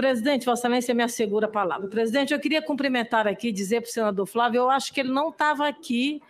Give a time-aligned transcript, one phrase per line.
[0.00, 1.86] presidente, Vossa Excelência me assegura a palavra.
[1.86, 5.28] Presidente, eu queria cumprimentar aqui dizer para o senador Flávio, eu acho que ele não
[5.28, 6.22] estava aqui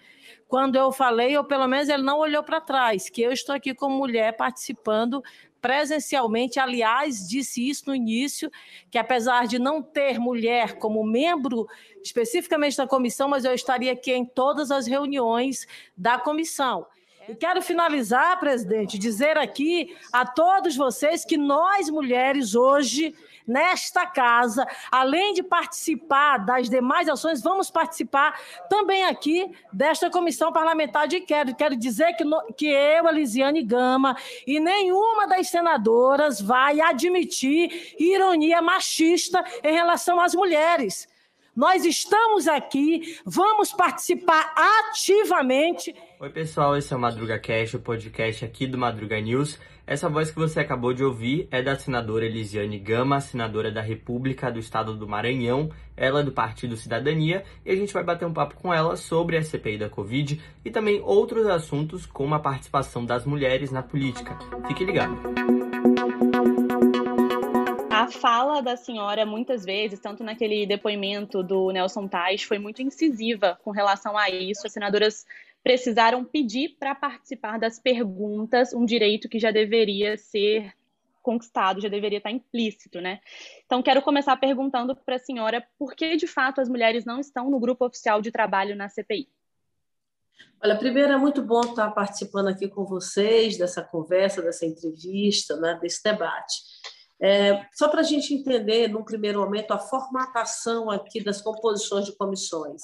[0.48, 3.72] quando eu falei, ou pelo menos ele não olhou para trás, que eu estou aqui
[3.72, 5.22] como mulher participando
[5.60, 6.58] presencialmente.
[6.58, 8.50] Aliás, disse isso no início,
[8.90, 11.68] que apesar de não ter mulher como membro
[12.02, 15.64] especificamente da comissão, mas eu estaria aqui em todas as reuniões
[15.96, 16.88] da comissão.
[17.28, 23.14] E quero finalizar, presidente, dizer aqui a todos vocês que nós mulheres hoje
[23.50, 31.08] nesta casa, além de participar das demais ações, vamos participar também aqui desta comissão parlamentar
[31.08, 31.56] de inquérito.
[31.56, 38.62] Quero dizer que, no, que eu, Elisiane Gama, e nenhuma das senadoras vai admitir ironia
[38.62, 41.08] machista em relação às mulheres.
[41.54, 44.54] Nós estamos aqui, vamos participar
[44.88, 45.94] ativamente.
[46.20, 49.58] Oi, pessoal, esse é o Madruga Cash, o podcast aqui do Madruga News.
[49.90, 54.48] Essa voz que você acabou de ouvir é da senadora Elisiane Gama, senadora da República
[54.48, 58.32] do Estado do Maranhão, ela é do Partido Cidadania, e a gente vai bater um
[58.32, 63.04] papo com ela sobre a CPI da Covid e também outros assuntos como a participação
[63.04, 64.38] das mulheres na política.
[64.68, 65.18] Fique ligado.
[67.90, 73.58] A fala da senhora, muitas vezes, tanto naquele depoimento do Nelson Tais, foi muito incisiva
[73.64, 74.68] com relação a isso.
[74.68, 75.26] As senadoras
[75.62, 80.72] precisaram pedir para participar das perguntas, um direito que já deveria ser
[81.22, 83.20] conquistado, já deveria estar implícito, né?
[83.66, 87.50] Então, quero começar perguntando para a senhora por que, de fato, as mulheres não estão
[87.50, 89.28] no grupo oficial de trabalho na CPI.
[90.62, 95.78] Olha, primeiro é muito bom estar participando aqui com vocês dessa conversa, dessa entrevista, né,
[95.80, 96.54] desse debate.
[97.20, 102.16] É, só para a gente entender, num primeiro momento, a formatação aqui das composições de
[102.16, 102.82] comissões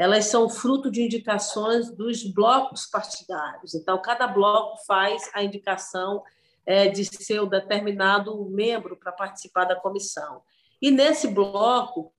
[0.00, 3.74] elas são fruto de indicações dos blocos partidários.
[3.74, 6.22] Então, cada bloco faz a indicação
[6.64, 10.40] é, de seu determinado membro para participar da comissão.
[10.80, 12.14] E nesse bloco,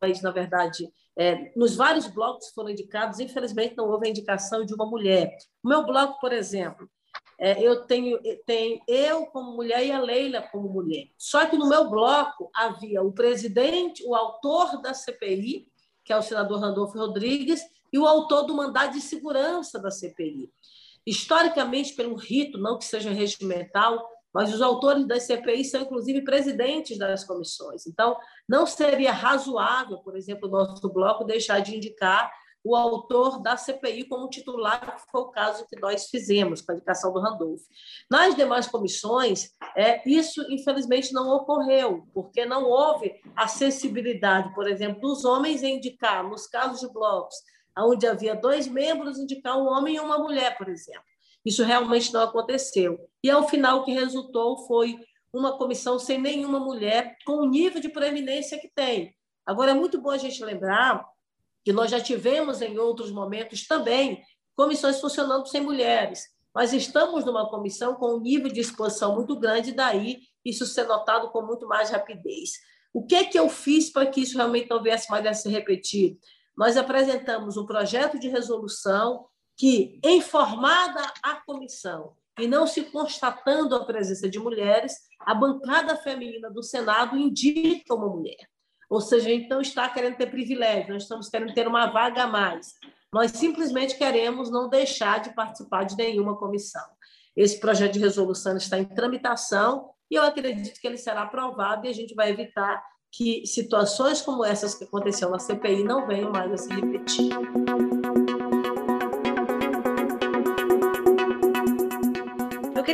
[0.00, 4.64] mas, na verdade, é, nos vários blocos que foram indicados, infelizmente não houve a indicação
[4.64, 5.38] de uma mulher.
[5.62, 6.90] O meu bloco, por exemplo,
[7.38, 11.06] é, eu tenho, tenho eu como mulher e a Leila como mulher.
[11.16, 15.68] Só que no meu bloco havia o presidente, o autor da CPI,
[16.08, 17.60] que é o senador Randolfo Rodrigues,
[17.92, 20.50] e o autor do mandado de segurança da CPI.
[21.06, 24.02] Historicamente, pelo rito, não que seja regimental,
[24.32, 27.86] mas os autores das CPI são, inclusive, presidentes das comissões.
[27.86, 28.16] Então,
[28.48, 32.32] não seria razoável, por exemplo, o nosso bloco deixar de indicar
[32.68, 36.74] o autor da CPI como titular, que foi o caso que nós fizemos com a
[36.74, 37.62] indicação do Randolph.
[38.10, 45.00] Nas demais comissões, é, isso, infelizmente, não ocorreu, porque não houve a sensibilidade, por exemplo,
[45.00, 47.36] dos homens em indicar, nos casos de blocos,
[47.78, 51.08] onde havia dois membros, indicar um homem e uma mulher, por exemplo.
[51.46, 52.98] Isso realmente não aconteceu.
[53.24, 54.98] E, ao final, o que resultou foi
[55.32, 59.14] uma comissão sem nenhuma mulher, com o nível de preeminência que tem.
[59.46, 61.02] Agora, é muito bom a gente lembrar
[61.64, 64.22] que nós já tivemos em outros momentos também
[64.56, 66.24] comissões funcionando sem mulheres,
[66.54, 71.30] mas estamos numa comissão com um nível de exposição muito grande, daí isso ser notado
[71.30, 72.52] com muito mais rapidez.
[72.92, 75.48] O que, é que eu fiz para que isso realmente não viesse mais a se
[75.48, 76.18] repetir?
[76.56, 79.26] Nós apresentamos um projeto de resolução
[79.56, 86.50] que, informada a comissão e não se constatando a presença de mulheres, a bancada feminina
[86.50, 88.48] do Senado indica uma mulher.
[88.88, 92.24] Ou seja, a gente não está querendo ter privilégio, nós estamos querendo ter uma vaga
[92.24, 92.74] a mais.
[93.12, 96.84] Nós simplesmente queremos não deixar de participar de nenhuma comissão.
[97.36, 101.88] Esse projeto de resolução está em tramitação e eu acredito que ele será aprovado e
[101.88, 106.52] a gente vai evitar que situações como essas que aconteceram na CPI não venham mais
[106.52, 107.30] a se repetir.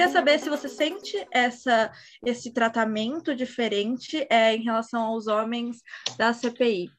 [0.05, 1.91] Queria saber se você sente essa,
[2.25, 5.79] esse tratamento diferente é, em relação aos homens
[6.19, 6.91] da CPI.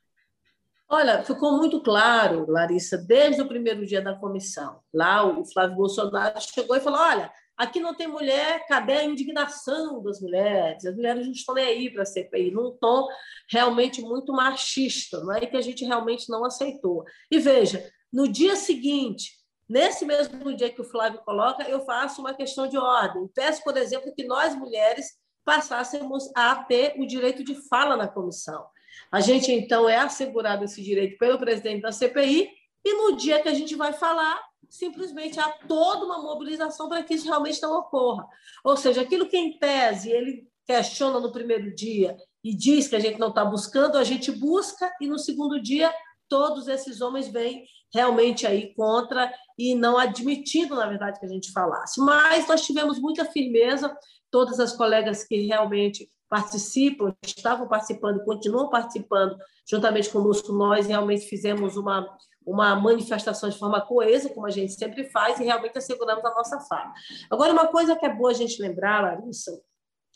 [0.90, 4.80] Olha, ficou muito claro, Larissa, desde o primeiro dia da comissão.
[4.94, 10.02] Lá o Flávio Bolsonaro chegou e falou: olha, aqui não tem mulher, cadê a indignação
[10.02, 10.86] das mulheres?
[10.86, 13.08] As mulheres não estão nem aí para a CPI, num tom
[13.50, 15.46] realmente muito machista, não é?
[15.46, 17.04] Que a gente realmente não aceitou.
[17.32, 19.32] E veja, no dia seguinte,
[19.68, 23.28] Nesse mesmo dia que o Flávio coloca, eu faço uma questão de ordem.
[23.34, 25.08] Peço, por exemplo, que nós mulheres
[25.44, 28.66] passássemos a ter o direito de fala na comissão.
[29.12, 32.50] A gente, então, é assegurado esse direito pelo presidente da CPI,
[32.84, 34.40] e no dia que a gente vai falar,
[34.70, 38.28] simplesmente há toda uma mobilização para que isso realmente não ocorra.
[38.64, 43.00] Ou seja, aquilo que, em tese, ele questiona no primeiro dia e diz que a
[43.00, 45.94] gente não está buscando, a gente busca, e no segundo dia,
[46.30, 51.54] todos esses homens vêm realmente aí contra e não admitindo, na verdade, que a gente
[51.54, 52.02] falasse.
[52.02, 53.98] Mas nós tivemos muita firmeza,
[54.30, 61.78] todas as colegas que realmente participam, estavam participando, continuam participando, juntamente conosco, nós realmente fizemos
[61.78, 62.06] uma,
[62.46, 66.60] uma manifestação de forma coesa, como a gente sempre faz, e realmente asseguramos a nossa
[66.60, 66.92] fala.
[67.32, 69.58] Agora, uma coisa que é boa a gente lembrar, Larissa,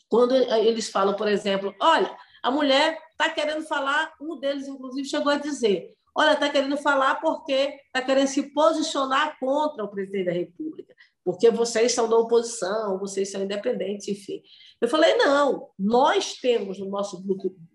[0.06, 5.32] quando eles falam, por exemplo, olha, a mulher está querendo falar, um deles, inclusive, chegou
[5.32, 10.32] a dizer, olha, está querendo falar porque está querendo se posicionar contra o presidente da
[10.32, 14.42] República porque vocês são da oposição, vocês são independentes, enfim.
[14.80, 17.22] Eu falei, não, nós temos no nosso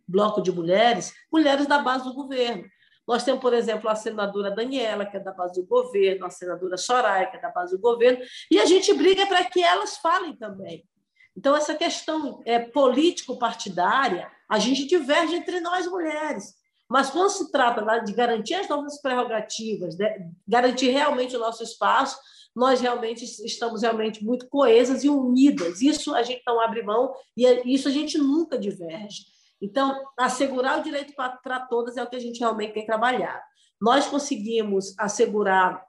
[0.08, 2.66] bloco de mulheres, mulheres da base do governo.
[3.08, 6.76] Nós temos, por exemplo, a senadora Daniela, que é da base do governo, a senadora
[6.76, 10.36] Soraya, que é da base do governo, e a gente briga para que elas falem
[10.36, 10.84] também.
[11.38, 16.56] Então, essa questão é, político-partidária, a gente diverge entre nós mulheres.
[16.90, 20.06] Mas quando se trata de garantir as nossas prerrogativas, de
[20.48, 22.18] garantir realmente o nosso espaço,
[22.56, 25.82] nós realmente estamos realmente muito coesas e unidas.
[25.82, 29.26] Isso a gente não abre mão e é, isso a gente nunca diverge.
[29.62, 33.42] Então, assegurar o direito para todas é o que a gente realmente tem trabalhado.
[33.82, 35.84] Nós conseguimos assegurar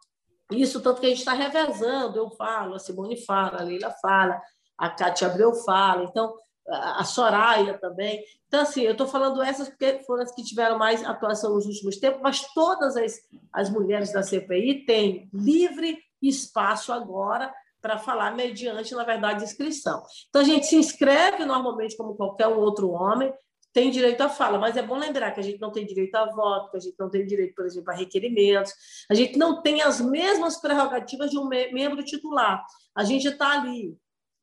[0.50, 4.40] isso, tanto que a gente está revezando, eu falo, a Simone fala, a Leila fala,
[4.78, 6.34] a Cátia Abreu fala, então
[6.68, 8.22] a Soraya também.
[8.48, 11.96] Então, assim, eu estou falando essas porque foram as que tiveram mais atuação nos últimos
[11.98, 13.14] tempos, mas todas as,
[13.52, 20.02] as mulheres da CPI têm livre espaço agora para falar mediante, na verdade, inscrição.
[20.28, 23.32] Então, a gente se inscreve normalmente como qualquer outro homem,
[23.72, 26.24] tem direito à fala, mas é bom lembrar que a gente não tem direito a
[26.24, 28.72] voto, que a gente não tem direito, por exemplo, a requerimentos,
[29.10, 32.64] a gente não tem as mesmas prerrogativas de um membro titular.
[32.94, 33.94] A gente está ali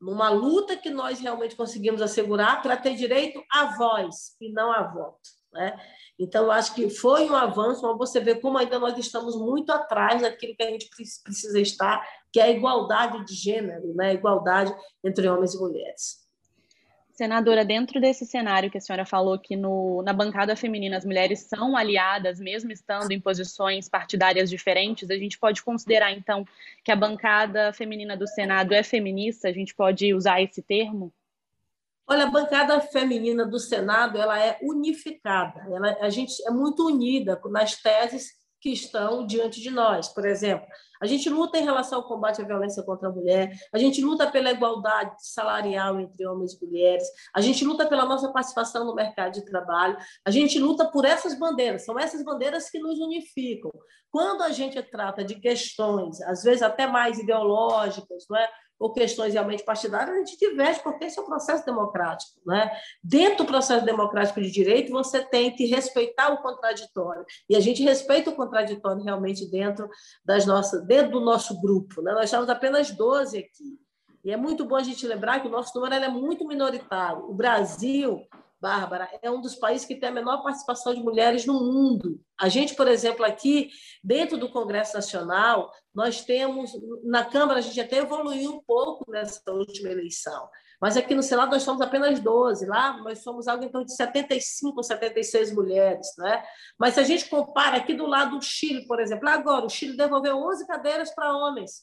[0.04, 4.82] numa luta que nós realmente conseguimos assegurar para ter direito à voz e não a
[4.82, 5.18] voto.
[5.50, 5.74] Né?
[6.18, 9.72] Então, eu acho que foi um avanço, mas você vê como ainda nós estamos muito
[9.72, 14.10] atrás daquilo que a gente precisa estar, que é a igualdade de gênero, né?
[14.10, 16.23] a igualdade entre homens e mulheres.
[17.14, 21.42] Senadora, dentro desse cenário que a senhora falou que no, na bancada feminina as mulheres
[21.42, 26.44] são aliadas, mesmo estando em posições partidárias diferentes, a gente pode considerar, então,
[26.82, 29.46] que a bancada feminina do Senado é feminista?
[29.48, 31.12] A gente pode usar esse termo?
[32.04, 37.40] Olha, a bancada feminina do Senado ela é unificada, ela, a gente é muito unida
[37.46, 40.08] nas teses que estão diante de nós.
[40.08, 40.66] Por exemplo,
[40.98, 44.26] a gente luta em relação ao combate à violência contra a mulher, a gente luta
[44.30, 47.06] pela igualdade salarial entre homens e mulheres,
[47.36, 51.38] a gente luta pela nossa participação no mercado de trabalho, a gente luta por essas
[51.38, 53.70] bandeiras, são essas bandeiras que nos unificam.
[54.10, 58.48] Quando a gente trata de questões, às vezes até mais ideológicas, não é?
[58.78, 62.40] Ou questões realmente partidárias, a gente diverge, porque esse é um processo democrático.
[62.46, 62.70] Né?
[63.02, 67.24] Dentro do processo democrático de direito, você tem que respeitar o contraditório.
[67.48, 69.88] E a gente respeita o contraditório realmente dentro,
[70.24, 72.02] das nossas, dentro do nosso grupo.
[72.02, 72.12] Né?
[72.12, 73.78] Nós estamos apenas 12 aqui.
[74.24, 77.28] E é muito bom a gente lembrar que o nosso número é muito minoritário.
[77.28, 78.26] O Brasil
[78.64, 82.18] Bárbara, é um dos países que tem a menor participação de mulheres no mundo.
[82.40, 83.68] A gente, por exemplo, aqui,
[84.02, 86.72] dentro do Congresso Nacional, nós temos,
[87.04, 90.48] na Câmara, a gente até evoluiu um pouco nessa última eleição,
[90.80, 94.74] mas aqui no Senado nós somos apenas 12, lá nós somos algo torno de 75
[94.74, 96.08] ou 76 mulheres.
[96.16, 96.42] Né?
[96.78, 99.94] Mas se a gente compara aqui do lado do Chile, por exemplo, agora o Chile
[99.94, 101.82] devolveu 11 cadeiras para homens,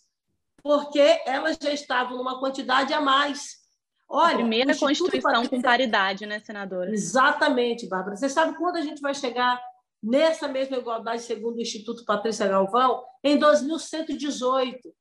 [0.64, 3.61] porque elas já estavam numa quantidade a mais.
[4.14, 6.92] Olha, a primeira Constituição com paridade, né, senadora?
[6.92, 8.18] Exatamente, Bárbara.
[8.18, 9.62] Você sabe quando a gente vai chegar
[10.04, 13.04] nessa mesma igualdade, segundo o Instituto Patrícia Galvão?
[13.24, 14.94] Em 2118.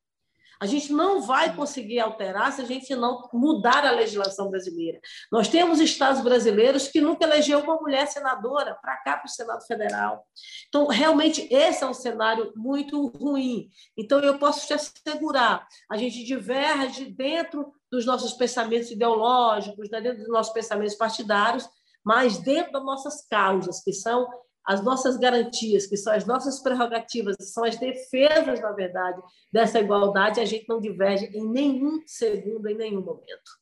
[0.62, 5.00] A gente não vai conseguir alterar se a gente não mudar a legislação brasileira.
[5.32, 9.66] Nós temos estados brasileiros que nunca elegeu uma mulher senadora para cá, para o Senado
[9.66, 10.22] Federal.
[10.68, 13.70] Então, realmente, esse é um cenário muito ruim.
[13.96, 20.28] Então, eu posso te assegurar, a gente diverge dentro dos nossos pensamentos ideológicos, dentro dos
[20.28, 21.68] nossos pensamentos partidários,
[22.04, 24.28] mas dentro das nossas causas, que são
[24.64, 29.20] as nossas garantias, que são as nossas prerrogativas, que são as defesas, na verdade,
[29.52, 33.60] dessa igualdade, a gente não diverge em nenhum segundo, em nenhum momento.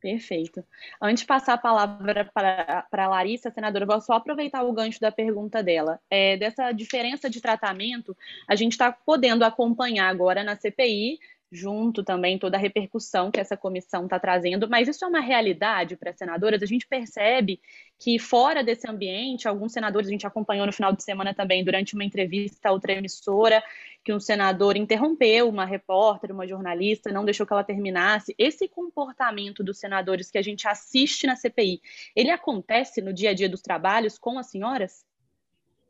[0.00, 0.64] Perfeito.
[1.00, 4.98] Antes de passar a palavra para, para a Larissa, senadora, vou só aproveitar o gancho
[4.98, 6.00] da pergunta dela.
[6.08, 8.16] É, dessa diferença de tratamento,
[8.48, 11.18] a gente está podendo acompanhar agora na CPI
[11.50, 15.96] junto também toda a repercussão que essa comissão está trazendo, mas isso é uma realidade
[15.96, 16.62] para as senadoras.
[16.62, 17.60] A gente percebe
[17.98, 21.94] que fora desse ambiente, alguns senadores, a gente acompanhou no final de semana também, durante
[21.94, 23.62] uma entrevista a outra emissora,
[24.04, 28.34] que um senador interrompeu uma repórter, uma jornalista, não deixou que ela terminasse.
[28.38, 31.80] Esse comportamento dos senadores que a gente assiste na CPI,
[32.14, 35.09] ele acontece no dia a dia dos trabalhos com as senhoras?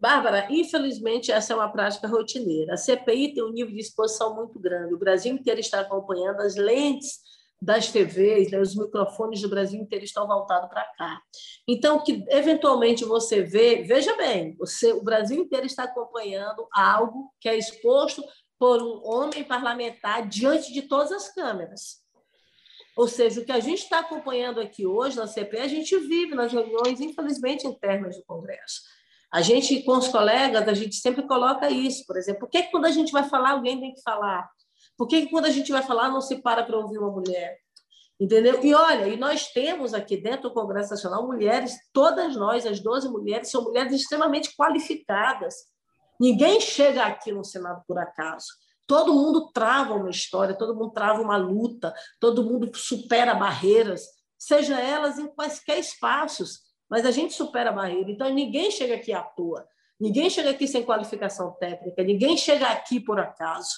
[0.00, 2.73] Bárbara, infelizmente essa é uma prática rotineira.
[2.73, 4.95] A CPI tem um nível de exposição muito grande.
[4.95, 7.21] O Brasil inteiro está acompanhando as lentes
[7.62, 11.21] das TVs, né, os microfones do Brasil inteiro estão voltados para cá.
[11.69, 17.50] Então, que eventualmente você vê, veja bem, você, o Brasil inteiro está acompanhando algo que
[17.50, 18.25] é exposto
[18.59, 22.00] por um homem parlamentar diante de todas as câmeras.
[22.97, 26.35] Ou seja, o que a gente está acompanhando aqui hoje na CPI, a gente vive
[26.35, 28.80] nas reuniões, infelizmente, internas do Congresso.
[29.33, 32.41] A gente, com os colegas, a gente sempre coloca isso, por exemplo.
[32.41, 34.51] Por que quando a gente vai falar, alguém tem que falar?
[34.97, 37.59] Por que quando a gente vai falar, não se para para ouvir uma mulher?
[38.21, 38.63] Entendeu?
[38.63, 43.09] E olha, e nós temos aqui dentro do Congresso Nacional mulheres, todas nós, as 12
[43.09, 45.55] mulheres, são mulheres extremamente qualificadas.
[46.21, 48.49] Ninguém chega aqui no Senado por acaso.
[48.87, 54.03] Todo mundo trava uma história, todo mundo trava uma luta, todo mundo supera barreiras,
[54.37, 56.59] seja elas em quaisquer espaços
[56.91, 58.11] mas a gente supera a barreira.
[58.11, 59.67] Então, ninguém chega aqui à toa,
[59.99, 63.71] ninguém chega aqui sem qualificação técnica, ninguém chega aqui por acaso,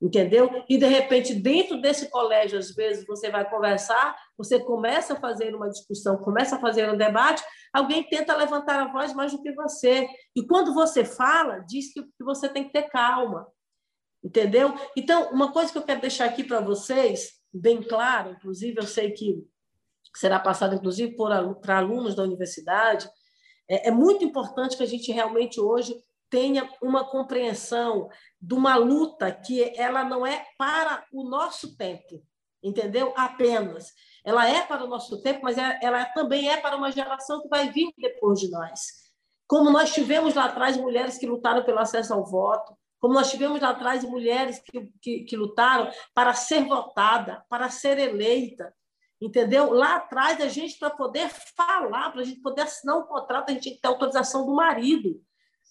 [0.00, 0.64] entendeu?
[0.68, 5.54] E, de repente, dentro desse colégio, às vezes, você vai conversar, você começa a fazer
[5.54, 9.52] uma discussão, começa a fazer um debate, alguém tenta levantar a voz mais do que
[9.52, 10.06] você.
[10.36, 13.46] E quando você fala, diz que você tem que ter calma,
[14.22, 14.74] entendeu?
[14.94, 19.10] Então, uma coisa que eu quero deixar aqui para vocês, bem claro, inclusive eu sei
[19.12, 19.42] que
[20.12, 23.08] que será passado, inclusive, para alunos da universidade,
[23.68, 25.94] é, é muito importante que a gente realmente hoje
[26.30, 28.08] tenha uma compreensão
[28.40, 32.22] de uma luta que ela não é para o nosso tempo,
[32.62, 33.12] entendeu?
[33.16, 33.92] Apenas.
[34.24, 37.48] Ela é para o nosso tempo, mas é, ela também é para uma geração que
[37.48, 39.08] vai vir depois de nós.
[39.46, 43.60] Como nós tivemos lá atrás mulheres que lutaram pelo acesso ao voto, como nós tivemos
[43.60, 48.74] lá atrás mulheres que, que, que lutaram para ser votada, para ser eleita,
[49.20, 49.72] Entendeu?
[49.72, 53.52] Lá atrás, a gente, para poder falar, para a gente poder assinar um contrato, a
[53.52, 55.20] gente tinha que ter autorização do marido.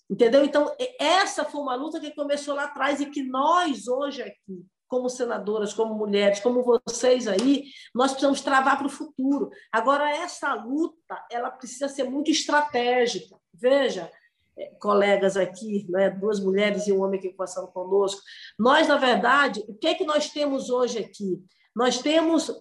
[0.09, 0.43] Entendeu?
[0.43, 5.09] Então, essa foi uma luta que começou lá atrás e que nós, hoje, aqui, como
[5.09, 9.49] senadoras, como mulheres, como vocês aí, nós precisamos travar para o futuro.
[9.71, 13.35] Agora, essa luta, ela precisa ser muito estratégica.
[13.53, 14.09] Veja,
[14.57, 18.21] é, colegas aqui, né, duas mulheres e um homem que passando conosco,
[18.57, 21.43] nós, na verdade, o que é que nós temos hoje aqui?
[21.75, 22.51] Nós temos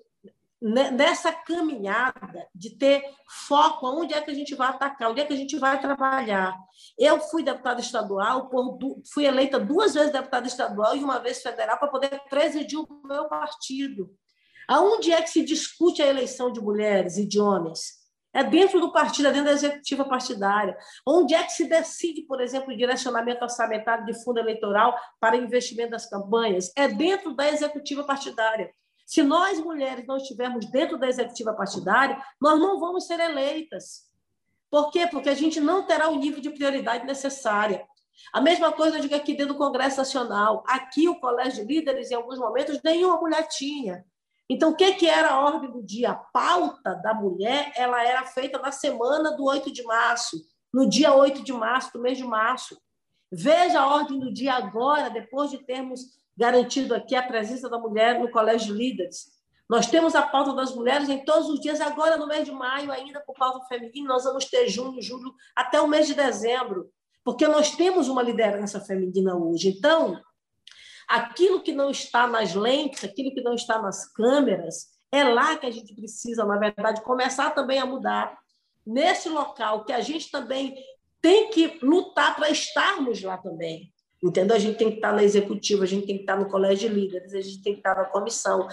[0.60, 3.04] nessa caminhada de ter
[3.46, 6.56] foco onde é que a gente vai atacar, onde é que a gente vai trabalhar.
[6.98, 8.50] Eu fui deputada estadual,
[9.12, 13.28] fui eleita duas vezes deputada estadual e uma vez federal para poder presidir o meu
[13.28, 14.10] partido.
[14.68, 18.04] Aonde é que se discute a eleição de mulheres e de homens?
[18.32, 20.76] É dentro do partido, é dentro da executiva partidária.
[21.06, 25.92] Onde é que se decide, por exemplo, o direcionamento orçamentário de fundo eleitoral para investimento
[25.92, 26.70] das campanhas?
[26.76, 28.70] É dentro da executiva partidária.
[29.06, 34.10] Se nós, mulheres, não estivermos dentro da executiva partidária, nós não vamos ser eleitas.
[34.68, 35.06] Por quê?
[35.06, 37.86] Porque a gente não terá o nível de prioridade necessária.
[38.32, 40.64] A mesma coisa eu digo aqui dentro do Congresso Nacional.
[40.66, 44.04] Aqui, o Colégio de Líderes, em alguns momentos, nenhuma mulher tinha.
[44.50, 46.10] Então, o que, que era a ordem do dia?
[46.10, 50.36] A pauta da mulher ela era feita na semana do 8 de março,
[50.75, 52.76] no dia 8 de março, do mês de março.
[53.30, 56.00] Veja a ordem do dia agora, depois de termos
[56.37, 59.37] garantido aqui a presença da mulher no Colégio de Líderes.
[59.69, 62.93] Nós temos a pauta das mulheres em todos os dias, agora no mês de maio,
[62.93, 66.88] ainda com pauta feminina, nós vamos ter junho, julho, até o mês de dezembro,
[67.25, 69.71] porque nós temos uma liderança feminina hoje.
[69.71, 70.21] Então,
[71.09, 75.66] aquilo que não está nas lentes, aquilo que não está nas câmeras, é lá que
[75.66, 78.38] a gente precisa, na verdade, começar também a mudar.
[78.87, 80.76] Nesse local que a gente também
[81.21, 83.93] tem que lutar para estarmos lá também.
[84.23, 84.56] Entendeu?
[84.56, 86.94] A gente tem que estar na executiva, a gente tem que estar no colégio de
[86.94, 88.66] líderes, a gente tem que estar na comissão.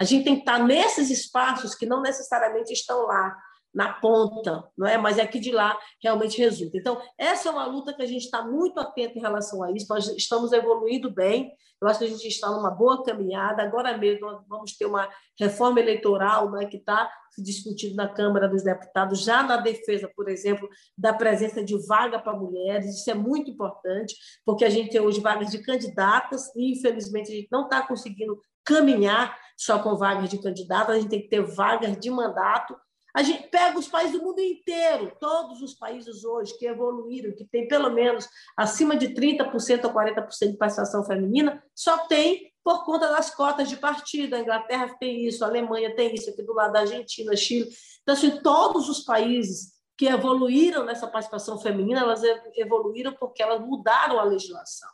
[0.00, 3.36] A gente tem que estar nesses espaços que não necessariamente estão lá,
[3.74, 4.96] na ponta, não é?
[4.96, 6.76] Mas é que de lá realmente resulta.
[6.76, 9.86] Então, essa é uma luta que a gente está muito atento em relação a isso.
[9.88, 11.52] Nós estamos evoluindo bem.
[11.80, 13.62] Eu acho que a gente está numa boa caminhada.
[13.62, 15.08] Agora mesmo nós vamos ter uma
[15.38, 20.28] reforma eleitoral né, que está se discutindo na Câmara dos Deputados, já na defesa, por
[20.28, 22.98] exemplo, da presença de vaga para mulheres.
[22.98, 27.34] Isso é muito importante, porque a gente tem hoje vagas de candidatas e, infelizmente, a
[27.34, 31.42] gente não está conseguindo caminhar só com vagas de candidatas, a gente tem que ter
[31.42, 32.76] vagas de mandato
[33.18, 37.44] a gente pega os países do mundo inteiro, todos os países hoje que evoluíram, que
[37.44, 43.08] tem pelo menos acima de 30% a 40% de participação feminina, só tem por conta
[43.08, 44.34] das cotas de partido.
[44.34, 47.68] A Inglaterra tem isso, a Alemanha tem isso, aqui do lado da Argentina, Chile.
[48.02, 52.22] Então, assim, todos os países que evoluíram nessa participação feminina, elas
[52.54, 54.88] evoluíram porque elas mudaram a legislação.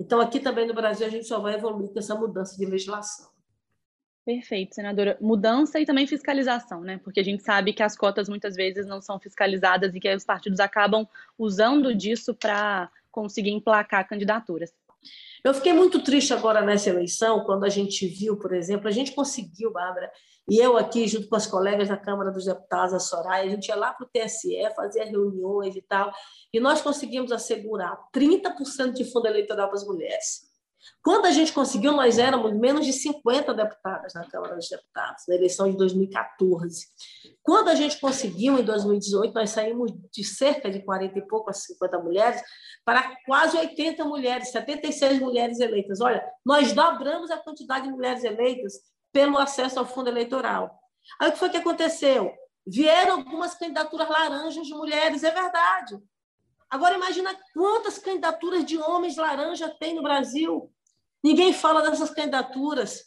[0.00, 3.28] Então, aqui também no Brasil, a gente só vai evoluir com essa mudança de legislação.
[4.28, 5.16] Perfeito, senadora.
[5.22, 7.00] Mudança e também fiscalização, né?
[7.02, 10.22] Porque a gente sabe que as cotas muitas vezes não são fiscalizadas e que os
[10.22, 11.08] partidos acabam
[11.38, 14.70] usando disso para conseguir emplacar candidaturas.
[15.42, 19.12] Eu fiquei muito triste agora nessa eleição, quando a gente viu, por exemplo, a gente
[19.12, 20.12] conseguiu, Bárbara,
[20.46, 23.68] e eu aqui, junto com as colegas da Câmara dos Deputados, a Soraya, a gente
[23.68, 26.12] ia lá para o TSE, fazia reuniões e tal,
[26.52, 30.47] e nós conseguimos assegurar 30% de fundo eleitoral para as mulheres.
[31.02, 35.34] Quando a gente conseguiu, nós éramos menos de 50 deputadas na Câmara dos Deputados, na
[35.34, 36.86] eleição de 2014.
[37.42, 41.52] Quando a gente conseguiu, em 2018, nós saímos de cerca de 40 e pouco a
[41.52, 42.42] 50 mulheres
[42.84, 46.00] para quase 80 mulheres, 76 mulheres eleitas.
[46.00, 48.74] Olha, nós dobramos a quantidade de mulheres eleitas
[49.12, 50.78] pelo acesso ao fundo eleitoral.
[51.20, 52.32] Aí o que foi que aconteceu?
[52.66, 55.98] Vieram algumas candidaturas laranjas de mulheres, é verdade.
[56.70, 60.70] Agora imagina quantas candidaturas de homens laranja tem no Brasil.
[61.24, 63.04] Ninguém fala dessas candidaturas.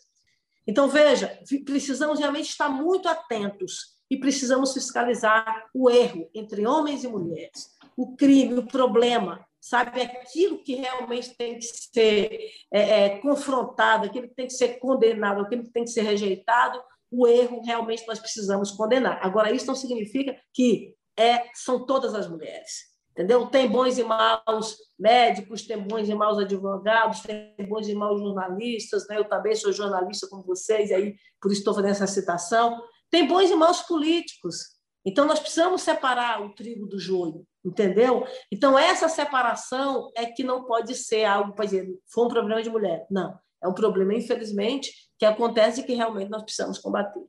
[0.65, 7.07] Então, veja, precisamos realmente estar muito atentos e precisamos fiscalizar o erro entre homens e
[7.07, 10.01] mulheres, o crime, o problema, sabe?
[10.01, 15.41] Aquilo que realmente tem que ser é, é, confrontado, aquilo que tem que ser condenado,
[15.41, 19.19] aquilo que tem que ser rejeitado, o erro realmente nós precisamos condenar.
[19.21, 23.45] Agora, isso não significa que é, são todas as mulheres entendeu?
[23.47, 29.07] Tem bons e maus médicos, tem bons e maus advogados, tem bons e maus jornalistas,
[29.07, 29.17] né?
[29.17, 32.81] Eu também sou jornalista como vocês, aí por isso estou fazendo essa citação.
[33.09, 34.79] Tem bons e maus políticos.
[35.05, 38.25] Então nós precisamos separar o trigo do joio, entendeu?
[38.51, 42.69] Então essa separação é que não pode ser algo para dizer foi um problema de
[42.69, 43.05] mulher.
[43.09, 47.21] Não, é um problema infelizmente que acontece e que realmente nós precisamos combater.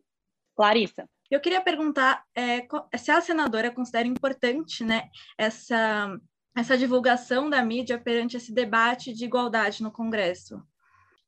[0.54, 1.08] Clarissa.
[1.32, 5.08] Eu queria perguntar é, se a senadora considera importante né,
[5.38, 6.14] essa,
[6.54, 10.62] essa divulgação da mídia perante esse debate de igualdade no Congresso.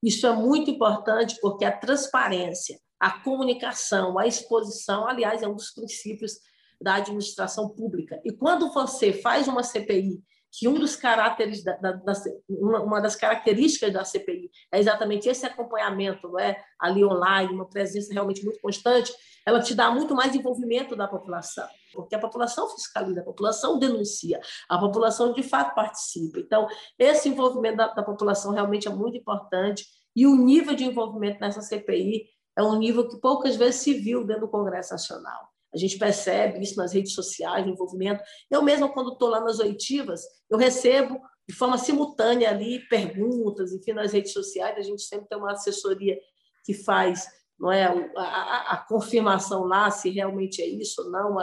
[0.02, 5.70] Isso é muito importante porque a transparência, a comunicação, a exposição, aliás, é um dos
[5.70, 6.32] princípios
[6.78, 8.20] da administração pública.
[8.26, 10.22] E quando você faz uma CPI
[10.56, 12.12] que um dos caracteres da, da, da,
[12.48, 16.62] uma das características da CPI é exatamente esse acompanhamento, não é?
[16.78, 19.12] ali online, uma presença realmente muito constante,
[19.46, 24.40] ela te dá muito mais envolvimento da população, porque a população fiscaliza, a população denuncia,
[24.68, 26.38] a população de fato participa.
[26.38, 26.66] Então,
[26.98, 29.84] esse envolvimento da, da população realmente é muito importante
[30.16, 32.24] e o nível de envolvimento nessa CPI
[32.56, 35.48] é um nível que poucas vezes se viu dentro do Congresso Nacional.
[35.74, 38.22] A gente percebe isso nas redes sociais, no envolvimento.
[38.48, 43.92] Eu mesma, quando estou lá nas oitivas, eu recebo de forma simultânea ali perguntas, enfim,
[43.92, 44.78] nas redes sociais.
[44.78, 46.16] A gente sempre tem uma assessoria
[46.64, 47.26] que faz
[47.58, 51.36] não é a, a, a confirmação lá se realmente é isso ou não.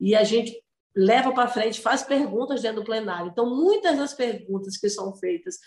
[0.00, 0.54] E a gente
[0.96, 3.30] leva para frente, faz perguntas dentro do plenário.
[3.30, 5.58] Então, muitas das perguntas que são feitas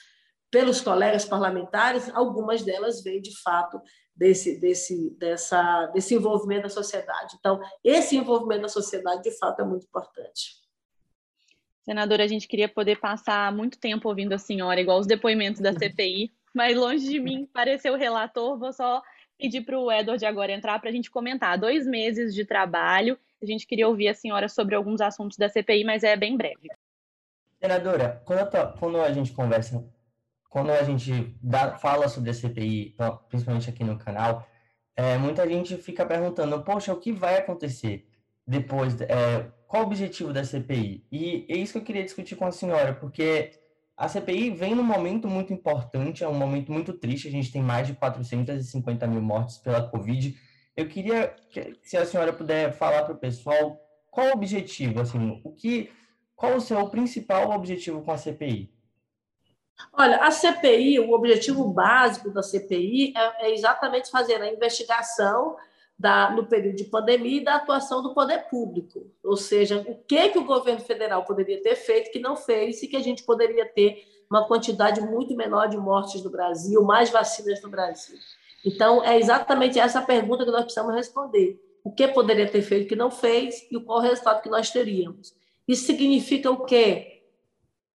[0.49, 3.79] pelos colegas parlamentares, algumas delas vêm de fato
[4.15, 7.35] desse, desse, dessa, desse envolvimento da sociedade.
[7.39, 10.57] Então, esse envolvimento da sociedade, de fato, é muito importante.
[11.83, 15.73] Senadora, a gente queria poder passar muito tempo ouvindo a senhora, igual os depoimentos da
[15.73, 19.01] CPI, mas longe de mim parecer o relator, vou só
[19.39, 21.57] pedir para o Edward agora entrar para a gente comentar.
[21.57, 25.83] Dois meses de trabalho, a gente queria ouvir a senhora sobre alguns assuntos da CPI,
[25.83, 26.69] mas é bem breve.
[27.59, 29.83] Senadora, quando, quando a gente conversa
[30.49, 32.95] quando a gente dá, fala sobre a CPI,
[33.29, 34.47] principalmente aqui no canal,
[34.95, 38.07] é, muita gente fica perguntando, poxa, o que vai acontecer
[38.45, 38.99] depois?
[39.01, 41.05] É, qual o objetivo da CPI?
[41.11, 43.51] E é isso que eu queria discutir com a senhora, porque
[43.99, 47.61] a CPI vem num momento muito importante, é um momento muito triste, a gente tem
[47.61, 50.39] mais de 450 mil mortes pela Covid.
[50.73, 53.77] Eu queria que se a senhora puder falar para o pessoal
[54.09, 55.91] qual o objetivo, assim, o que,
[56.33, 58.73] qual o seu principal objetivo com a CPI?
[59.91, 65.57] Olha, a CPI, o objetivo básico da CPI é, é exatamente fazer a investigação
[65.99, 69.05] da, no período de pandemia e da atuação do poder público.
[69.21, 72.87] Ou seja, o que, que o governo federal poderia ter feito que não fez e
[72.87, 77.61] que a gente poderia ter uma quantidade muito menor de mortes no Brasil, mais vacinas
[77.61, 78.17] no Brasil.
[78.65, 81.59] Então, é exatamente essa pergunta que nós precisamos responder.
[81.83, 85.35] O que poderia ter feito que não fez e qual o resultado que nós teríamos.
[85.67, 87.23] Isso significa o quê?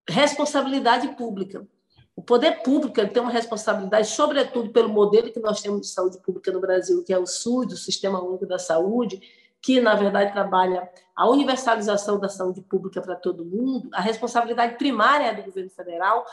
[0.09, 1.65] Responsabilidade pública.
[2.15, 6.51] O poder público tem uma responsabilidade, sobretudo pelo modelo que nós temos de saúde pública
[6.51, 9.21] no Brasil, que é o SUS, o Sistema Único da Saúde,
[9.61, 13.89] que, na verdade, trabalha a universalização da saúde pública para todo mundo.
[13.93, 16.25] A responsabilidade primária é do governo federal,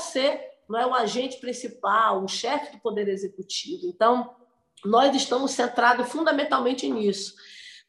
[0.00, 3.86] ser não é, o agente principal, o chefe do Poder Executivo.
[3.86, 4.34] Então,
[4.84, 7.34] nós estamos centrados fundamentalmente nisso.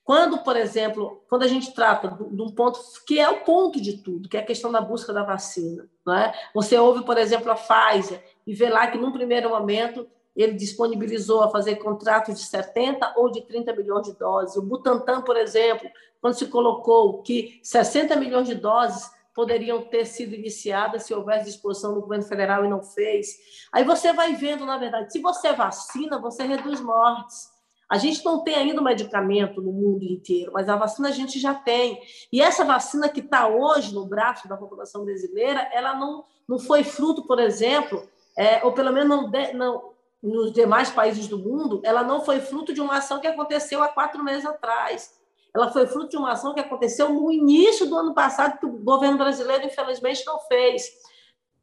[0.09, 3.97] Quando, por exemplo, quando a gente trata de um ponto que é o ponto de
[3.99, 6.33] tudo, que é a questão da busca da vacina, não é?
[6.51, 11.43] você ouve, por exemplo, a Pfizer e vê lá que, num primeiro momento, ele disponibilizou
[11.43, 14.55] a fazer contratos de 70 ou de 30 milhões de doses.
[14.55, 15.87] O Butantan, por exemplo,
[16.19, 21.93] quando se colocou que 60 milhões de doses poderiam ter sido iniciadas se houvesse disposição
[21.93, 23.37] do governo federal e não fez.
[23.71, 27.58] Aí você vai vendo, na verdade, se você vacina, você reduz mortes.
[27.89, 31.39] A gente não tem ainda um medicamento no mundo inteiro, mas a vacina a gente
[31.39, 31.99] já tem.
[32.31, 36.83] E essa vacina que está hoje no braço da população brasileira, ela não, não foi
[36.83, 39.89] fruto, por exemplo, é, ou pelo menos não, não,
[40.21, 43.87] nos demais países do mundo, ela não foi fruto de uma ação que aconteceu há
[43.87, 45.19] quatro meses atrás
[45.53, 48.71] ela foi fruto de uma ação que aconteceu no início do ano passado, que o
[48.71, 50.89] governo brasileiro, infelizmente, não fez.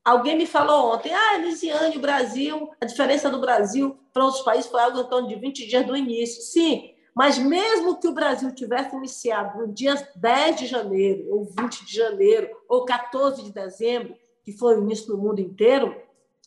[0.07, 4.71] Alguém me falou ontem, ah, Elisiane, o Brasil, a diferença do Brasil para outros países
[4.71, 6.41] foi algo em torno de 20 dias do início.
[6.43, 11.85] Sim, mas mesmo que o Brasil tivesse iniciado no dia 10 de janeiro, ou 20
[11.85, 14.15] de janeiro, ou 14 de dezembro,
[14.45, 16.01] que foi o início no mundo inteiro,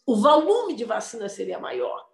[0.06, 2.08] o volume de vacina seria maior.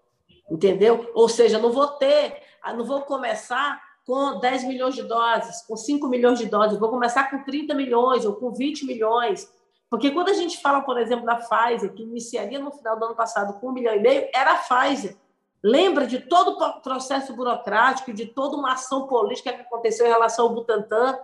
[0.49, 1.11] Entendeu?
[1.13, 2.41] Ou seja, não vou ter,
[2.75, 7.29] não vou começar com 10 milhões de doses, com 5 milhões de doses, vou começar
[7.29, 9.47] com 30 milhões ou com 20 milhões.
[9.95, 13.15] Porque quando a gente fala, por exemplo, da Pfizer, que iniciaria no final do ano
[13.15, 15.15] passado com um milhão e meio, era a Pfizer.
[15.63, 20.47] Lembra de todo o processo burocrático, de toda uma ação política que aconteceu em relação
[20.47, 21.17] ao Butantan,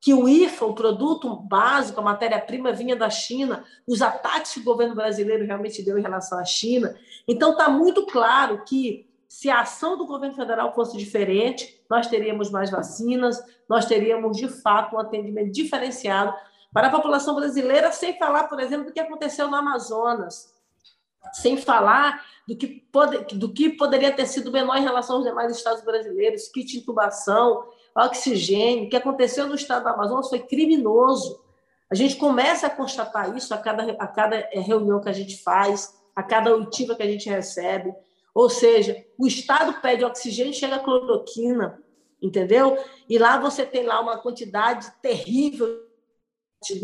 [0.00, 4.64] que o IFA, o produto básico, a matéria-prima, vinha da China, os ataques que o
[4.64, 6.96] governo brasileiro realmente deu em relação à China.
[7.28, 12.50] Então, está muito claro que se a ação do governo federal fosse diferente, nós teríamos
[12.50, 16.34] mais vacinas, nós teríamos, de fato, um atendimento diferenciado
[16.74, 20.52] para a população brasileira, sem falar, por exemplo, do que aconteceu no Amazonas,
[21.32, 25.56] sem falar do que, pode, do que poderia ter sido menor em relação aos demais
[25.56, 27.64] estados brasileiros, kit de intubação,
[27.96, 31.40] oxigênio, o que aconteceu no estado do Amazonas foi criminoso.
[31.88, 35.96] A gente começa a constatar isso a cada, a cada reunião que a gente faz,
[36.14, 37.94] a cada oitiva que a gente recebe.
[38.34, 41.80] Ou seja, o Estado pede oxigênio, chega cloroquina,
[42.20, 42.76] entendeu?
[43.08, 45.84] E lá você tem lá uma quantidade terrível,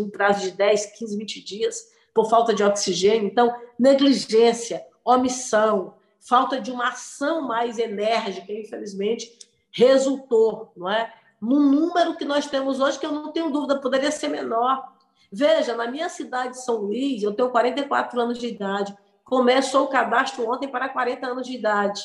[0.01, 3.27] um prazo de 10, 15, 20 dias, por falta de oxigênio.
[3.27, 9.38] Então, negligência, omissão, falta de uma ação mais enérgica, infelizmente,
[9.73, 11.12] resultou, não é?
[11.40, 14.93] No número que nós temos hoje, que eu não tenho dúvida, poderia ser menor.
[15.33, 19.88] Veja, na minha cidade de São Luís, eu tenho 44 anos de idade, começou o
[19.88, 22.03] cadastro ontem para 40 anos de idade.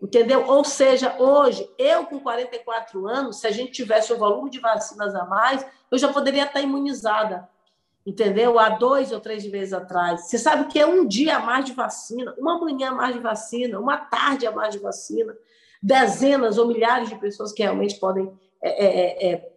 [0.00, 0.46] Entendeu?
[0.46, 5.14] Ou seja, hoje, eu com 44 anos, se a gente tivesse o volume de vacinas
[5.14, 7.48] a mais, eu já poderia estar imunizada.
[8.06, 8.58] Entendeu?
[8.58, 10.22] Há dois ou três meses atrás.
[10.22, 13.20] Você sabe que é um dia a mais de vacina, uma manhã a mais de
[13.20, 15.36] vacina, uma tarde a mais de vacina,
[15.82, 18.32] dezenas ou milhares de pessoas que realmente podem
[18.62, 19.52] é, é, é,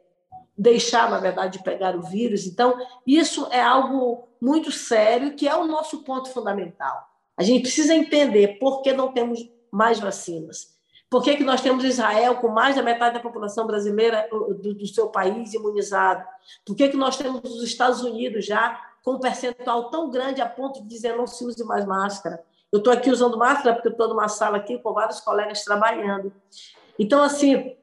[0.58, 2.46] deixar, na verdade, de pegar o vírus.
[2.46, 2.78] Então,
[3.08, 7.08] isso é algo muito sério, que é o nosso ponto fundamental.
[7.38, 9.40] A gente precisa entender por que não temos
[9.74, 10.72] mais vacinas.
[11.10, 14.88] Por que, que nós temos Israel com mais da metade da população brasileira do, do
[14.88, 16.24] seu país imunizado?
[16.64, 20.48] Por que, que nós temos os Estados Unidos já com um percentual tão grande a
[20.48, 22.44] ponto de dizer não se use mais máscara?
[22.72, 26.32] Eu estou aqui usando máscara porque estou numa sala aqui com vários colegas trabalhando.
[26.98, 27.76] Então, assim,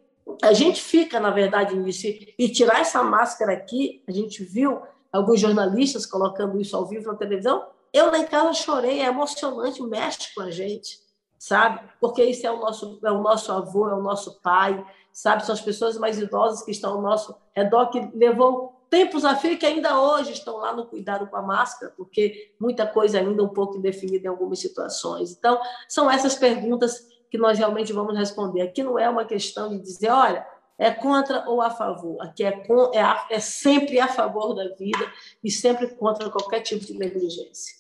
[0.43, 2.07] a gente fica, na verdade, nisso.
[2.07, 4.81] E tirar essa máscara aqui, a gente viu
[5.13, 7.67] alguns jornalistas colocando isso ao vivo na televisão.
[7.93, 11.00] Eu lá em casa chorei, é emocionante, mexe com a gente,
[11.41, 11.81] sabe?
[11.99, 15.45] Porque isso é o nosso, é o nosso avô, é o nosso pai, sabe?
[15.45, 19.57] São as pessoas mais idosas que estão ao nosso redor, que levou tempos a fio
[19.57, 23.49] que ainda hoje estão lá no cuidado com a máscara, porque muita coisa ainda um
[23.49, 25.33] pouco indefinida em algumas situações.
[25.33, 28.61] Então, são essas perguntas que nós realmente vamos responder.
[28.61, 32.21] Aqui não é uma questão de dizer, olha, é contra ou a favor.
[32.21, 35.11] Aqui é, com, é, a, é sempre a favor da vida
[35.43, 37.80] e sempre contra qualquer tipo de negligência.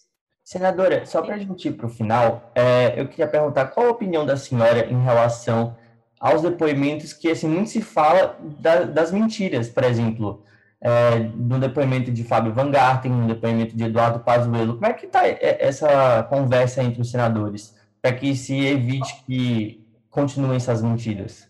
[0.51, 3.91] Senadora, só para a gente ir para o final, é, eu queria perguntar qual a
[3.91, 5.77] opinião da senhora em relação
[6.19, 10.43] aos depoimentos que assim, muito se fala da, das mentiras, por exemplo,
[10.81, 14.75] é, no depoimento de Fábio Van Garten, no depoimento de Eduardo Pazuello.
[14.75, 17.79] Como é que está essa conversa entre os senadores?
[18.01, 21.49] para que se evite que continuem essas mentiras?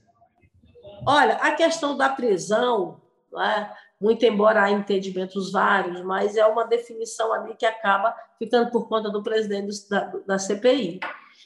[1.06, 3.00] Olha, a questão da prisão,
[3.38, 3.70] é?
[4.00, 9.10] Muito embora há entendimentos vários, mas é uma definição ali que acaba ficando por conta
[9.10, 11.00] do presidente da, da CPI.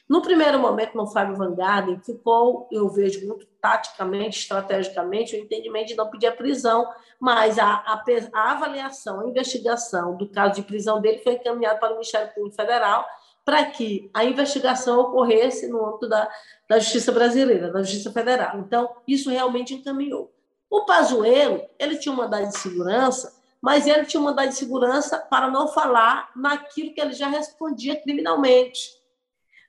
[0.09, 1.57] No primeiro momento, no Fábio Van
[2.05, 6.87] ficou, eu vejo muito taticamente, estrategicamente, o entendimento de não pedir a prisão,
[7.19, 11.91] mas a, a, a avaliação, a investigação do caso de prisão dele foi encaminhada para
[11.91, 13.07] o Ministério Público Federal,
[13.45, 16.31] para que a investigação ocorresse no âmbito da,
[16.69, 18.59] da Justiça Brasileira, da Justiça Federal.
[18.59, 20.34] Então, isso realmente encaminhou.
[20.75, 25.17] O Pazuello, ele tinha um mandado de segurança, mas ele tinha um mandado de segurança
[25.19, 28.91] para não falar naquilo que ele já respondia criminalmente.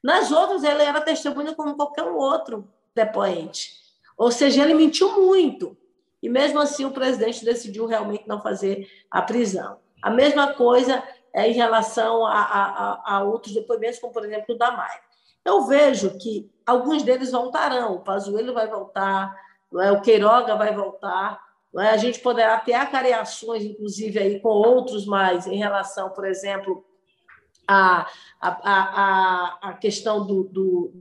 [0.03, 3.73] Nas outras, ele era testemunha como qualquer outro depoente.
[4.17, 5.77] Ou seja, ele mentiu muito.
[6.23, 9.77] e mesmo assim o presidente decidiu realmente não fazer a prisão.
[10.01, 14.57] A mesma coisa é em relação a, a, a outros depoimentos, como por exemplo o
[14.57, 15.01] da Maia.
[15.45, 19.91] Eu vejo que alguns deles voltarão, o Pazuello vai voltar, não é?
[19.91, 21.39] o Queiroga vai voltar,
[21.73, 21.89] não é?
[21.91, 26.85] a gente poderá ter acareações, inclusive, aí com outros mais, em relação, por exemplo,
[27.67, 28.07] à,
[28.39, 30.93] a, a, a, questão do, do,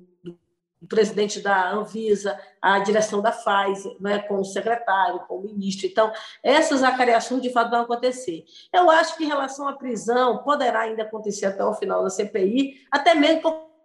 [0.88, 5.86] presidente da Anvisa, a direção da Pfizer, né, com o secretário, com o ministro.
[5.86, 8.44] Então, essas acareações de fato vão acontecer.
[8.72, 12.86] Eu acho que em relação à prisão, poderá ainda acontecer até o final da CPI,
[12.90, 13.42] até mesmo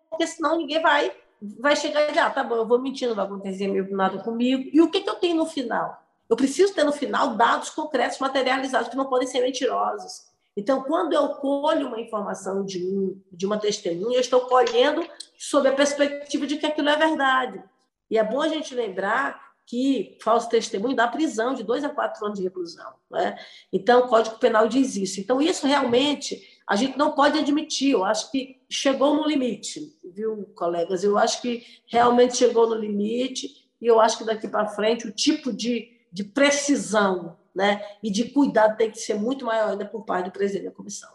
[0.10, 1.12] porque senão ninguém vai
[1.42, 4.70] vai chegar e dizer, ah, tá bom, eu vou mentir, não vai acontecer nada comigo.
[4.74, 6.04] E o que, que eu tenho no final?
[6.30, 10.30] Eu preciso ter no final dados concretos, materializados, que não podem ser mentirosos.
[10.56, 15.68] Então, quando eu colho uma informação de, um, de uma testemunha, eu estou colhendo sob
[15.70, 17.64] a perspectiva de que aquilo é verdade.
[18.12, 22.26] E é bom a gente lembrar que falso testemunho dá prisão de dois a quatro
[22.26, 22.92] anos de reclusão.
[23.10, 23.38] Né?
[23.72, 25.20] Então, o Código Penal diz isso.
[25.20, 27.92] Então, isso realmente a gente não pode admitir.
[27.92, 31.04] Eu acho que chegou no limite, viu, colegas?
[31.04, 35.12] Eu acho que realmente chegou no limite e eu acho que daqui para frente o
[35.12, 40.06] tipo de, de precisão né, e de cuidado tem que ser muito maior ainda por
[40.06, 41.10] parte do presidente da comissão.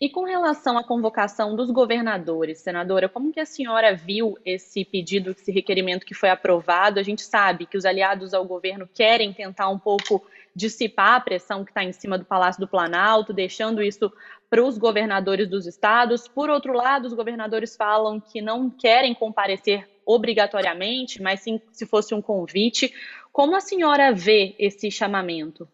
[0.00, 5.30] E com relação à convocação dos governadores, senadora, como que a senhora viu esse pedido,
[5.30, 6.98] esse requerimento que foi aprovado?
[6.98, 11.64] A gente sabe que os aliados ao governo querem tentar um pouco dissipar a pressão
[11.64, 14.10] que está em cima do Palácio do Planalto, deixando isso
[14.50, 16.26] para os governadores dos estados.
[16.26, 22.12] Por outro lado, os governadores falam que não querem comparecer obrigatoriamente, mas sim se fosse
[22.12, 22.92] um convite.
[23.32, 25.68] Como a senhora vê esse chamamento?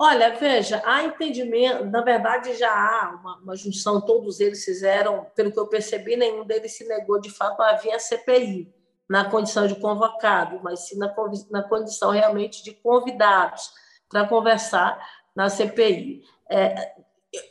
[0.00, 5.50] Olha, veja, há entendimento, na verdade já há uma, uma, junção, todos eles fizeram, pelo
[5.50, 8.72] que eu percebi, nenhum deles se negou de fato a vir à CPI,
[9.10, 11.12] na condição de convocado, mas sim na,
[11.50, 13.72] na condição realmente de convidados
[14.08, 16.22] para conversar na CPI.
[16.48, 16.92] É,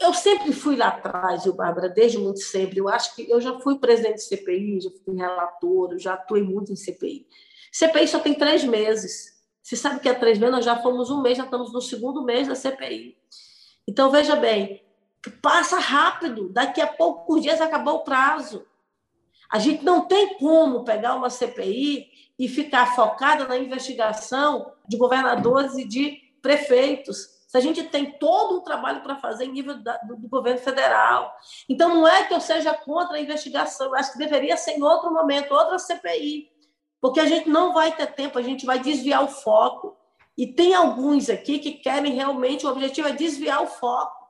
[0.01, 2.79] eu sempre fui lá atrás, eu, Bárbara, desde muito sempre.
[2.79, 6.71] Eu acho que eu já fui presidente de CPI, já fui relator, já atuei muito
[6.71, 7.27] em CPI.
[7.71, 9.37] CPI só tem três meses.
[9.61, 12.23] Você sabe que há três meses nós já fomos um mês, já estamos no segundo
[12.23, 13.17] mês da CPI.
[13.87, 14.83] Então, veja bem,
[15.41, 18.65] passa rápido, daqui a poucos dias acabou o prazo.
[19.49, 25.77] A gente não tem como pegar uma CPI e ficar focada na investigação de governadores
[25.77, 27.36] e de prefeitos.
[27.57, 31.35] A gente tem todo um trabalho para fazer em nível da, do, do, governo federal.
[31.67, 34.83] Então, não é que eu seja contra a investigação, eu acho que deveria ser em
[34.83, 36.49] outro momento, outra CPI.
[37.01, 39.97] Porque a gente não vai ter tempo, a gente vai desviar o foco.
[40.37, 44.27] E tem alguns aqui que querem realmente, o objetivo é desviar o foco.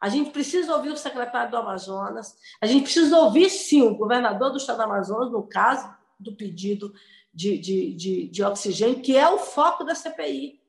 [0.00, 4.50] A gente precisa ouvir o secretário do Amazonas, a gente precisa ouvir, sim, o governador
[4.50, 6.92] do estado do Amazonas, no caso do pedido
[7.32, 10.61] de, de, de, de oxigênio, que é o foco da CPI.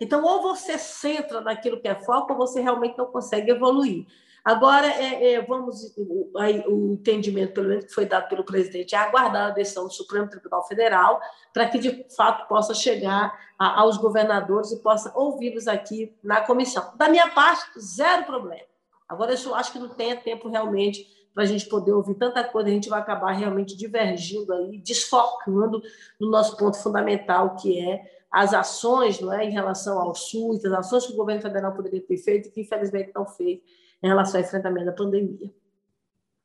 [0.00, 4.06] Então, ou você centra naquilo que é foco, ou você realmente não consegue evoluir.
[4.44, 6.30] Agora, é, é, vamos, o,
[6.68, 10.28] o, entendimento, pelo menos que foi dado pelo presidente, é aguardar a decisão do Supremo
[10.28, 11.18] Tribunal Federal
[11.52, 16.92] para que, de fato, possa chegar a, aos governadores e possa ouvi-los aqui na comissão.
[16.96, 18.66] Da minha parte, zero problema.
[19.08, 22.68] Agora, eu acho que não tenha tempo realmente para a gente poder ouvir tanta coisa,
[22.68, 25.82] a gente vai acabar realmente divergindo aí, desfocando
[26.20, 30.72] no nosso ponto fundamental, que é as ações não é, em relação ao SUS, as
[30.72, 33.60] ações que o governo federal poderia ter feito e que, infelizmente, não fez
[34.02, 35.54] em relação ao enfrentamento da pandemia.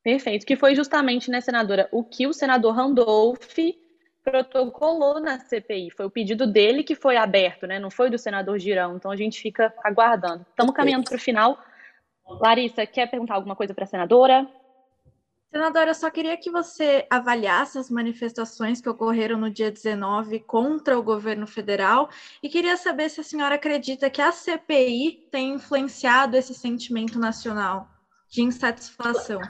[0.04, 3.58] Perfeito, que foi justamente, né, senadora, o que o senador Randolph
[4.24, 5.90] protocolou na CPI.
[5.90, 7.80] Foi o pedido dele que foi aberto, né?
[7.80, 8.96] Não foi do senador Girão.
[8.96, 10.46] Então a gente fica aguardando.
[10.48, 11.58] Estamos caminhando para o final.
[12.40, 14.48] Larissa, quer perguntar alguma coisa para a senadora?
[15.52, 20.98] Senadora, eu só queria que você avaliasse as manifestações que ocorreram no dia 19 contra
[20.98, 22.08] o governo federal
[22.42, 27.88] e queria saber se a senhora acredita que a CPI tem influenciado esse sentimento nacional
[28.30, 29.42] de insatisfação.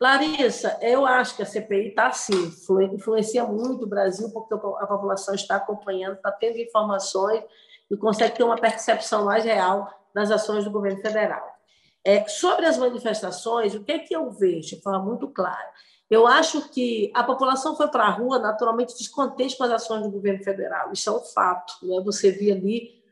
[0.00, 2.52] Larissa, eu acho que a CPI está sim,
[2.92, 7.44] influencia muito o Brasil, porque a população está acompanhando, está tendo informações
[7.88, 11.53] e consegue ter uma percepção mais real das ações do governo federal.
[12.04, 15.72] É, sobre as manifestações, o que é que eu vejo forma muito clara?
[16.10, 20.10] Eu acho que a população foi para a rua naturalmente descontente com as ações do
[20.10, 20.92] governo federal.
[20.92, 21.74] Isso é um fato.
[21.82, 22.00] Né?
[22.04, 23.02] Você viu ali,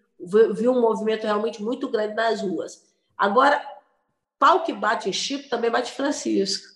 [0.54, 2.84] viu um movimento realmente muito grande nas ruas.
[3.16, 3.64] Agora,
[4.38, 6.72] pau que bate em Chico também bate Francisco.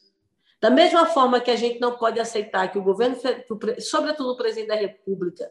[0.59, 3.17] Da mesma forma que a gente não pode aceitar que o governo,
[3.79, 5.51] sobretudo o presidente da República,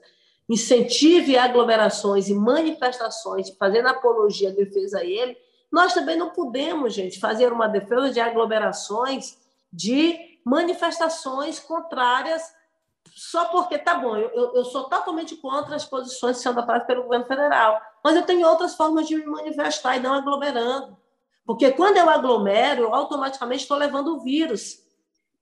[0.49, 5.38] incentive aglomerações e manifestações, fazendo apologia, defesa a ele,
[5.75, 9.38] nós também não podemos, gente, fazer uma defesa de aglomerações,
[9.73, 12.41] de manifestações contrárias
[13.13, 17.25] só porque, tá bom, eu, eu sou totalmente contra as posições que são pelo governo
[17.25, 20.97] federal, mas eu tenho outras formas de me manifestar e não aglomerando.
[21.45, 24.81] Porque quando eu aglomero, eu automaticamente estou levando o vírus.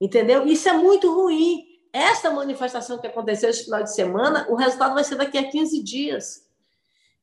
[0.00, 0.44] Entendeu?
[0.46, 1.64] Isso é muito ruim.
[1.92, 5.80] Essa manifestação que aconteceu esse final de semana, o resultado vai ser daqui a 15
[5.80, 6.44] dias.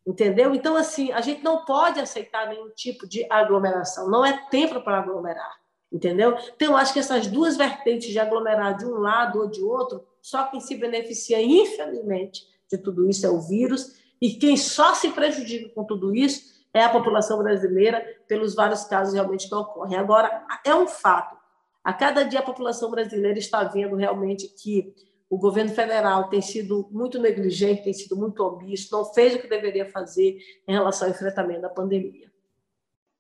[0.06, 0.56] Entendeu?
[0.56, 4.10] Então, assim, a gente não pode aceitar nenhum tipo de aglomeração.
[4.10, 5.60] Não é tempo para aglomerar.
[5.92, 6.38] Entendeu?
[6.56, 10.46] Então, acho que essas duas vertentes de aglomerar de um lado ou de outro, só
[10.46, 14.00] quem se beneficia, infelizmente, de tudo isso é o vírus.
[14.22, 19.14] E quem só se prejudica com tudo isso é a população brasileira, pelos vários casos
[19.14, 19.98] realmente que ocorrem.
[19.98, 21.36] Agora, é um fato.
[21.84, 24.94] A cada dia a população brasileira está vendo realmente que
[25.32, 29.48] o governo federal tem sido muito negligente, tem sido muito omisso, não fez o que
[29.48, 32.30] deveria fazer em relação ao enfrentamento da pandemia.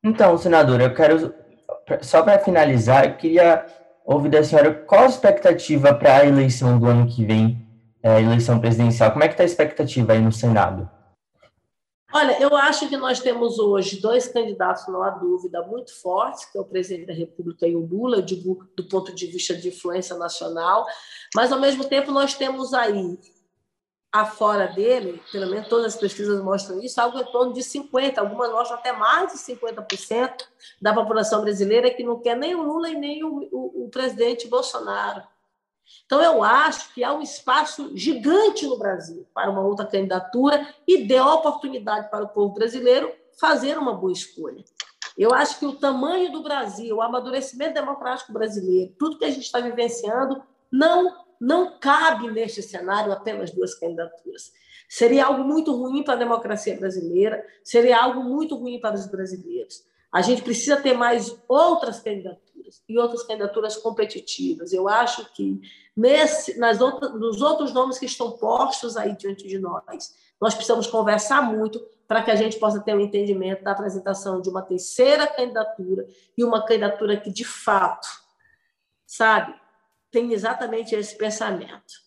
[0.03, 1.33] Então, senadora, eu quero,
[2.01, 3.65] só para finalizar, eu queria
[4.03, 7.65] ouvir da senhora qual a expectativa para a eleição do ano que vem,
[8.03, 9.11] a eleição presidencial.
[9.11, 10.89] Como é que está a expectativa aí no Senado?
[12.13, 16.57] Olha, eu acho que nós temos hoje dois candidatos, não há dúvida, muito fortes, que
[16.57, 20.17] é o presidente da República e o Lula, digo do ponto de vista de influência
[20.17, 20.85] nacional,
[21.35, 23.19] mas, ao mesmo tempo, nós temos aí,
[24.11, 28.51] afora dele, pelo menos todas as pesquisas mostram isso, algo em torno de 50%, algumas
[28.51, 30.45] mostram até mais de 50%
[30.81, 34.47] da população brasileira que não quer nem o Lula e nem o, o, o presidente
[34.47, 35.23] Bolsonaro.
[36.05, 41.05] Então, eu acho que há um espaço gigante no Brasil para uma outra candidatura e
[41.05, 44.63] dê oportunidade para o povo brasileiro fazer uma boa escolha.
[45.17, 49.43] Eu acho que o tamanho do Brasil, o amadurecimento democrático brasileiro, tudo que a gente
[49.43, 50.41] está vivenciando,
[50.71, 54.51] não, não cabe neste cenário apenas duas candidaturas.
[54.87, 59.85] Seria algo muito ruim para a democracia brasileira, seria algo muito ruim para os brasileiros.
[60.11, 64.73] A gente precisa ter mais outras candidaturas e outras candidaturas competitivas.
[64.73, 65.61] Eu acho que
[65.95, 70.87] nesse, nas outras, nos outros nomes que estão postos aí diante de nós, nós precisamos
[70.87, 75.25] conversar muito para que a gente possa ter um entendimento da apresentação de uma terceira
[75.27, 76.05] candidatura
[76.37, 78.09] e uma candidatura que, de fato,
[79.05, 79.53] sabe,
[80.11, 82.01] tem exatamente esse pensamento.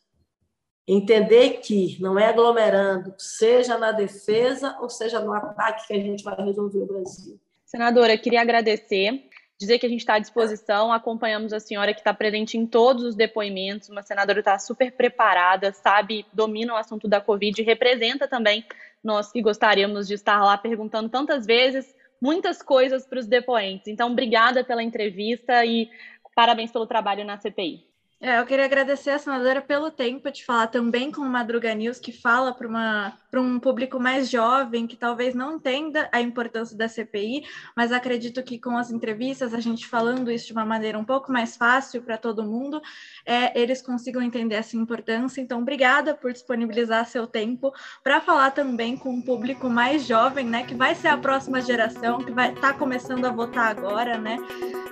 [0.87, 6.23] Entender que não é aglomerando, seja na defesa ou seja no ataque, que a gente
[6.23, 7.41] vai resolver o Brasil.
[7.65, 12.13] Senadora, queria agradecer, dizer que a gente está à disposição, acompanhamos a senhora que está
[12.13, 17.21] presente em todos os depoimentos, uma senadora está super preparada, sabe, domina o assunto da
[17.21, 18.65] Covid representa também
[19.03, 23.89] nós que gostaríamos de estar lá perguntando tantas vezes muitas coisas para os depoentes.
[23.89, 25.91] Então, obrigada pela entrevista e
[26.35, 27.94] parabéns pelo trabalho na CPI.
[28.25, 31.99] É, eu queria agradecer a senadora pelo tempo de falar também com o Madruga News,
[31.99, 37.45] que fala para um público mais jovem, que talvez não entenda a importância da CPI,
[37.77, 41.31] mas acredito que com as entrevistas, a gente falando isso de uma maneira um pouco
[41.31, 42.81] mais fácil para todo mundo,
[43.27, 45.43] é, eles consigam entender essa importância.
[45.43, 50.65] Então, obrigada por disponibilizar seu tempo para falar também com um público mais jovem, né,
[50.65, 54.39] que vai ser a próxima geração, que vai estar tá começando a votar agora, né?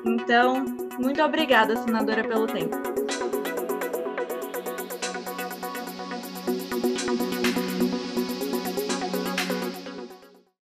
[0.05, 0.67] Então,
[0.99, 3.22] muito obrigada, senadora, pelo tempo.